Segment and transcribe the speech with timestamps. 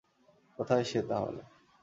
[0.59, 1.41] কোথায় সে, তাহলে?